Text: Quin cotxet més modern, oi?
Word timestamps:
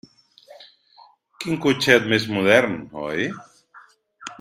Quin 1.43 1.61
cotxet 1.67 2.09
més 2.15 2.27
modern, 2.39 2.77
oi? 3.07 3.33